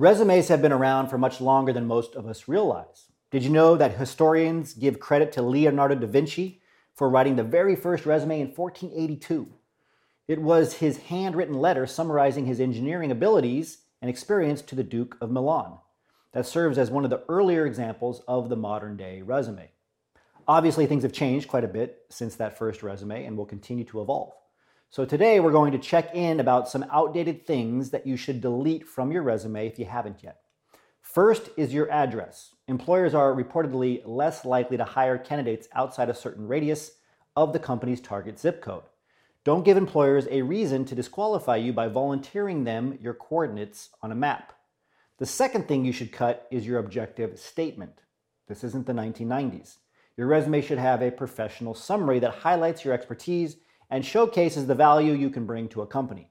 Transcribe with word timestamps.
Resumes 0.00 0.48
have 0.48 0.62
been 0.62 0.72
around 0.72 1.08
for 1.08 1.18
much 1.18 1.42
longer 1.42 1.74
than 1.74 1.86
most 1.86 2.14
of 2.14 2.26
us 2.26 2.48
realize. 2.48 3.10
Did 3.30 3.42
you 3.42 3.50
know 3.50 3.76
that 3.76 3.98
historians 3.98 4.72
give 4.72 4.98
credit 4.98 5.30
to 5.32 5.42
Leonardo 5.42 5.94
da 5.94 6.06
Vinci 6.06 6.62
for 6.94 7.10
writing 7.10 7.36
the 7.36 7.44
very 7.44 7.76
first 7.76 8.06
resume 8.06 8.40
in 8.40 8.46
1482? 8.46 9.46
It 10.26 10.40
was 10.40 10.72
his 10.72 10.96
handwritten 10.96 11.52
letter 11.52 11.86
summarizing 11.86 12.46
his 12.46 12.60
engineering 12.60 13.10
abilities 13.10 13.82
and 14.00 14.08
experience 14.08 14.62
to 14.62 14.74
the 14.74 14.82
Duke 14.82 15.18
of 15.20 15.30
Milan 15.30 15.76
that 16.32 16.46
serves 16.46 16.78
as 16.78 16.90
one 16.90 17.04
of 17.04 17.10
the 17.10 17.22
earlier 17.28 17.66
examples 17.66 18.22
of 18.26 18.48
the 18.48 18.56
modern 18.56 18.96
day 18.96 19.20
resume. 19.20 19.68
Obviously, 20.48 20.86
things 20.86 21.02
have 21.02 21.12
changed 21.12 21.46
quite 21.46 21.64
a 21.64 21.68
bit 21.68 22.06
since 22.08 22.36
that 22.36 22.56
first 22.56 22.82
resume 22.82 23.26
and 23.26 23.36
will 23.36 23.44
continue 23.44 23.84
to 23.84 24.00
evolve. 24.00 24.32
So 24.92 25.04
today 25.04 25.38
we're 25.38 25.52
going 25.52 25.70
to 25.70 25.78
check 25.78 26.16
in 26.16 26.40
about 26.40 26.68
some 26.68 26.84
outdated 26.90 27.46
things 27.46 27.90
that 27.90 28.08
you 28.08 28.16
should 28.16 28.40
delete 28.40 28.88
from 28.88 29.12
your 29.12 29.22
resume 29.22 29.68
if 29.68 29.78
you 29.78 29.84
haven't 29.84 30.24
yet. 30.24 30.40
First 31.00 31.50
is 31.56 31.72
your 31.72 31.88
address. 31.92 32.56
Employers 32.66 33.14
are 33.14 33.32
reportedly 33.32 34.02
less 34.04 34.44
likely 34.44 34.76
to 34.76 34.82
hire 34.82 35.16
candidates 35.16 35.68
outside 35.76 36.08
a 36.08 36.14
certain 36.14 36.48
radius 36.48 36.90
of 37.36 37.52
the 37.52 37.58
company's 37.60 38.00
target 38.00 38.40
zip 38.40 38.60
code. 38.60 38.82
Don't 39.44 39.64
give 39.64 39.76
employers 39.76 40.26
a 40.28 40.42
reason 40.42 40.84
to 40.86 40.96
disqualify 40.96 41.54
you 41.54 41.72
by 41.72 41.86
volunteering 41.86 42.64
them 42.64 42.98
your 43.00 43.14
coordinates 43.14 43.90
on 44.02 44.10
a 44.10 44.16
map. 44.16 44.54
The 45.18 45.26
second 45.26 45.68
thing 45.68 45.84
you 45.84 45.92
should 45.92 46.10
cut 46.10 46.48
is 46.50 46.66
your 46.66 46.80
objective 46.80 47.38
statement. 47.38 48.02
This 48.48 48.64
isn't 48.64 48.86
the 48.86 48.92
1990s. 48.92 49.76
Your 50.16 50.26
resume 50.26 50.60
should 50.60 50.78
have 50.78 51.00
a 51.00 51.12
professional 51.12 51.74
summary 51.74 52.18
that 52.18 52.34
highlights 52.34 52.84
your 52.84 52.92
expertise 52.92 53.56
and 53.90 54.04
showcases 54.04 54.66
the 54.66 54.74
value 54.74 55.12
you 55.12 55.30
can 55.30 55.46
bring 55.46 55.68
to 55.68 55.82
a 55.82 55.86
company. 55.86 56.30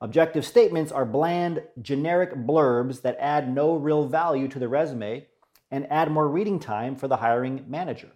Objective 0.00 0.44
statements 0.44 0.90
are 0.90 1.04
bland, 1.04 1.62
generic 1.80 2.34
blurbs 2.34 3.02
that 3.02 3.16
add 3.20 3.52
no 3.54 3.76
real 3.76 4.08
value 4.08 4.48
to 4.48 4.58
the 4.58 4.68
resume 4.68 5.26
and 5.70 5.90
add 5.90 6.10
more 6.10 6.28
reading 6.28 6.58
time 6.58 6.96
for 6.96 7.08
the 7.08 7.16
hiring 7.16 7.64
manager. 7.68 8.10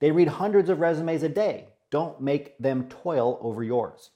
They 0.00 0.10
read 0.10 0.28
hundreds 0.28 0.68
of 0.68 0.80
resumes 0.80 1.22
a 1.22 1.28
day. 1.28 1.68
Don't 1.90 2.20
make 2.20 2.58
them 2.58 2.88
toil 2.88 3.38
over 3.40 3.62
yours. 3.62 4.10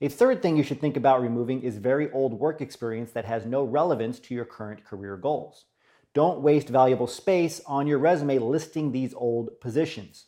A 0.00 0.08
third 0.08 0.40
thing 0.40 0.56
you 0.56 0.62
should 0.62 0.80
think 0.80 0.96
about 0.96 1.20
removing 1.20 1.62
is 1.62 1.76
very 1.76 2.10
old 2.12 2.32
work 2.32 2.60
experience 2.60 3.12
that 3.12 3.26
has 3.26 3.44
no 3.44 3.62
relevance 3.62 4.18
to 4.20 4.34
your 4.34 4.46
current 4.46 4.84
career 4.84 5.16
goals. 5.16 5.66
Don't 6.14 6.40
waste 6.40 6.68
valuable 6.68 7.06
space 7.06 7.60
on 7.66 7.86
your 7.86 7.98
resume 7.98 8.38
listing 8.38 8.90
these 8.90 9.14
old 9.14 9.60
positions. 9.60 10.26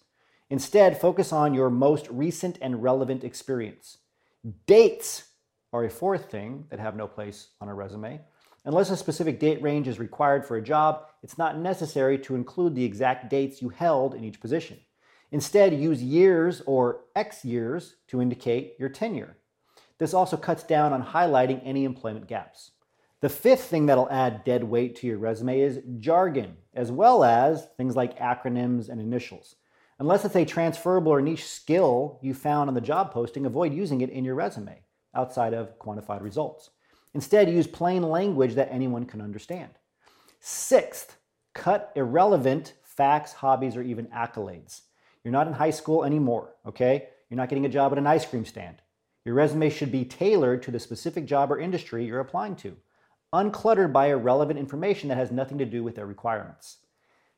Instead, 0.53 1.01
focus 1.01 1.33
on 1.33 1.55
your 1.55 1.71
most 1.71 2.07
recent 2.11 2.59
and 2.61 2.83
relevant 2.83 3.25
experience. 3.25 3.97
Dates 4.67 5.31
are 5.73 5.85
a 5.85 5.89
fourth 5.89 6.31
thing 6.31 6.67
that 6.69 6.79
have 6.79 6.95
no 6.95 7.07
place 7.07 7.49
on 7.63 7.71
a 7.71 7.75
resume. 7.75 8.21
Unless 8.67 8.91
a 8.91 8.99
specific 8.99 9.41
date 9.41 9.63
range 9.63 9.89
is 9.89 9.99
required 9.99 10.45
for 10.45 10.59
a 10.59 10.63
job, 10.63 11.07
it's 11.23 11.39
not 11.39 11.57
necessary 11.57 12.19
to 12.19 12.35
include 12.35 12.75
the 12.75 12.85
exact 12.85 13.31
dates 13.31 13.63
you 13.63 13.71
held 13.71 14.15
in 14.15 14.25
each 14.25 14.43
position. 14.43 14.79
Instead, 15.31 15.73
use 15.73 16.03
years 16.03 16.61
or 16.67 17.05
X 17.17 17.47
years 17.47 17.95
to 18.09 18.21
indicate 18.21 18.75
your 18.79 18.91
tenure. 18.91 19.39
This 19.97 20.13
also 20.13 20.37
cuts 20.37 20.65
down 20.65 20.93
on 20.93 21.03
highlighting 21.03 21.63
any 21.65 21.87
employment 21.87 22.27
gaps. 22.27 22.73
The 23.23 23.31
fifth 23.31 23.65
thing 23.65 23.87
that'll 23.87 24.11
add 24.11 24.45
dead 24.45 24.65
weight 24.65 24.97
to 24.97 25.07
your 25.07 25.17
resume 25.17 25.61
is 25.61 25.81
jargon, 25.99 26.59
as 26.75 26.93
well 26.93 27.25
as 27.25 27.69
things 27.79 27.97
like 27.97 28.19
acronyms 28.19 28.91
and 28.91 29.01
initials. 29.01 29.57
Unless 30.03 30.25
it's 30.25 30.35
a 30.35 30.45
transferable 30.45 31.13
or 31.13 31.23
niche 31.23 31.47
skill 31.47 32.19
you 32.23 32.35
found 32.35 32.67
on 32.67 32.75
the 32.75 32.81
job 32.81 33.13
posting, 33.13 33.47
avoid 33.47 33.73
using 33.73 34.01
it 34.01 34.11
in 34.11 34.25
your 34.25 34.35
resume 34.35 34.83
outside 35.15 35.55
of 35.55 35.79
quantified 35.79 36.23
results. 36.23 36.71
Instead, 37.15 37.49
use 37.49 37.69
plain 37.69 38.03
language 38.03 38.57
that 38.57 38.73
anyone 38.73 39.05
can 39.05 39.21
understand. 39.21 39.71
Sixth, 40.41 41.19
cut 41.55 41.93
irrelevant 41.95 42.75
facts, 42.83 43.33
hobbies, 43.33 43.77
or 43.77 43.83
even 43.83 44.07
accolades. 44.07 44.81
You're 45.23 45.31
not 45.31 45.47
in 45.47 45.53
high 45.53 45.71
school 45.71 46.03
anymore, 46.03 46.57
okay? 46.67 47.07
You're 47.31 47.37
not 47.37 47.49
getting 47.49 47.67
a 47.67 47.69
job 47.69 47.93
at 47.93 47.99
an 47.99 48.09
ice 48.09 48.27
cream 48.27 48.45
stand. 48.45 48.83
Your 49.25 49.37
resume 49.37 49.71
should 49.71 49.93
be 49.93 50.05
tailored 50.05 50.65
to 50.65 50.73
the 50.73 50.81
specific 50.81 51.27
job 51.27 51.53
or 51.53 51.61
industry 51.61 52.05
you're 52.05 52.19
applying 52.19 52.57
to, 52.57 52.77
uncluttered 53.33 53.93
by 53.93 54.07
irrelevant 54.07 54.59
information 54.59 55.11
that 55.11 55.19
has 55.19 55.31
nothing 55.31 55.59
to 55.59 55.65
do 55.65 55.85
with 55.85 55.95
their 55.95 56.07
requirements. 56.07 56.79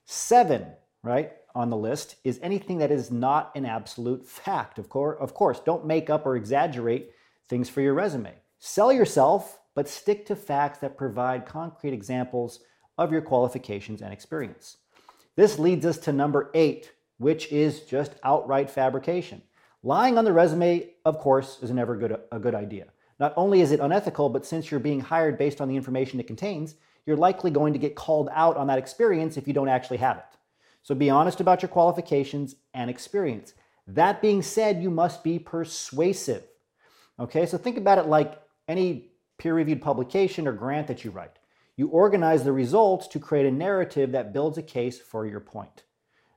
Seven, 0.07 0.65
right? 1.05 1.33
on 1.55 1.71
the 1.71 1.77
list 1.77 2.17
is 2.25 2.41
anything 2.43 2.79
that 2.79 2.91
is 2.91 3.11
not 3.11 3.53
an 3.55 3.65
absolute 3.65 4.27
fact. 4.27 4.79
Of 4.79 4.89
course, 4.89 5.17
of 5.21 5.35
course, 5.35 5.61
don't 5.61 5.87
make 5.87 6.11
up 6.11 6.27
or 6.27 6.37
exaggerate 6.37 7.13
things 7.49 7.69
for 7.69 7.81
your 7.81 7.95
resume. 7.95 8.35
Sell 8.59 8.93
yourself, 8.93 9.61
but 9.75 9.89
stick 9.89 10.27
to 10.27 10.37
facts 10.37 10.79
that 10.81 10.97
provide 10.97 11.47
concrete 11.47 11.93
examples 11.93 12.61
of 12.99 13.13
your 13.13 13.23
qualifications 13.23 14.03
and 14.03 14.13
experience. 14.13 14.79
This 15.37 15.59
leads 15.59 15.87
us 15.87 15.99
to 15.99 16.13
number 16.13 16.51
eight, 16.55 16.93
which 17.19 17.51
is 17.53 17.81
just 17.81 18.15
outright 18.25 18.71
fabrication. 18.71 19.43
Lying 19.83 20.17
on 20.17 20.25
the 20.25 20.33
resume, 20.33 20.91
of 21.05 21.19
course, 21.19 21.59
is 21.63 21.71
never 21.71 21.97
good, 21.97 22.19
a 22.33 22.39
good 22.39 22.55
idea. 22.55 22.87
Not 23.21 23.35
only 23.37 23.61
is 23.61 23.71
it 23.71 23.81
unethical, 23.81 24.29
but 24.29 24.47
since 24.47 24.71
you're 24.71 24.81
being 24.81 25.01
hired 25.01 25.39
based 25.39 25.61
on 25.61 25.69
the 25.69 25.77
information 25.77 26.19
it 26.19 26.27
contains, 26.27 26.75
you're 27.07 27.17
likely 27.17 27.51
going 27.51 27.73
to 27.75 27.79
get 27.79 27.95
called 27.95 28.29
out 28.33 28.57
on 28.57 28.67
that 28.69 28.79
experience 28.79 29.37
if 29.37 29.47
you 29.47 29.53
don't 29.53 29.69
actually 29.69 29.99
have 29.99 30.17
it. 30.17 30.25
So 30.85 30.95
be 30.95 31.11
honest 31.11 31.41
about 31.41 31.63
your 31.63 31.71
qualifications 31.71 32.57
and 32.75 32.89
experience. 32.89 33.55
That 33.87 34.23
being 34.23 34.43
said, 34.43 34.83
you 34.83 34.91
must 34.91 35.25
be 35.25 35.39
persuasive. 35.39 36.45
Okay, 37.19 37.47
so 37.47 37.59
think 37.59 37.79
about 37.79 37.99
it 37.99 38.07
like 38.07 38.41
any 38.69 39.11
peer 39.39 39.55
reviewed 39.55 39.81
publication 39.83 40.47
or 40.47 40.53
grant 40.53 40.87
that 40.89 41.03
you 41.03 41.11
write. 41.11 41.39
You 41.77 41.89
organize 41.89 42.45
the 42.45 42.53
results 42.53 43.09
to 43.09 43.19
create 43.19 43.47
a 43.47 43.51
narrative 43.51 44.13
that 44.13 44.33
builds 44.33 44.59
a 44.59 44.63
case 44.63 45.01
for 45.01 45.27
your 45.27 45.41
point. 45.41 45.85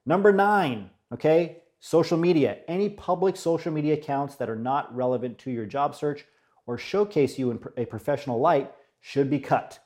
Number 0.05 0.31
nine, 0.31 0.91
okay, 1.13 1.57
social 1.81 2.17
media. 2.17 2.59
Any 2.69 2.89
public 2.89 3.35
social 3.35 3.73
media 3.73 3.95
accounts 3.95 4.35
that 4.35 4.49
are 4.49 4.55
not 4.55 4.95
relevant 4.95 5.37
to 5.39 5.51
your 5.51 5.65
job 5.65 5.93
search 5.93 6.25
or 6.65 6.77
showcase 6.77 7.37
you 7.37 7.51
in 7.51 7.59
a 7.75 7.85
professional 7.85 8.39
light 8.39 8.71
should 9.01 9.29
be 9.29 9.39
cut. 9.39 9.79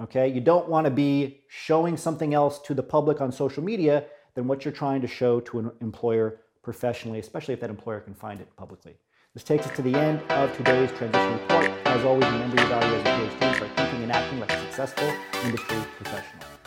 Okay, 0.00 0.28
you 0.28 0.40
don't 0.40 0.66
want 0.66 0.86
to 0.86 0.90
be 0.90 1.42
showing 1.48 1.94
something 1.98 2.32
else 2.32 2.58
to 2.60 2.72
the 2.72 2.82
public 2.82 3.20
on 3.20 3.30
social 3.30 3.62
media 3.62 4.06
than 4.34 4.48
what 4.48 4.64
you're 4.64 4.72
trying 4.72 5.02
to 5.02 5.06
show 5.06 5.40
to 5.40 5.58
an 5.58 5.70
employer 5.82 6.40
professionally, 6.62 7.18
especially 7.18 7.52
if 7.52 7.60
that 7.60 7.68
employer 7.68 8.00
can 8.00 8.14
find 8.14 8.40
it 8.40 8.48
publicly. 8.56 8.96
This 9.34 9.44
takes 9.44 9.66
us 9.66 9.76
to 9.76 9.82
the 9.82 9.94
end 9.94 10.22
of 10.30 10.56
today's 10.56 10.90
transition 10.92 11.32
report. 11.32 11.70
As 11.84 12.02
always, 12.06 12.24
remember 12.24 12.56
your 12.56 12.68
value 12.68 12.96
as 12.96 13.02
a 13.02 13.36
PhD, 13.36 13.58
for 13.58 13.68
thinking 13.76 14.02
and 14.04 14.12
acting 14.12 14.40
like 14.40 14.50
a 14.50 14.60
successful 14.60 15.12
industry 15.44 15.76
professional. 15.98 16.59